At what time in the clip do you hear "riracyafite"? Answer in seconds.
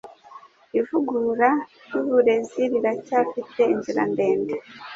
2.71-3.61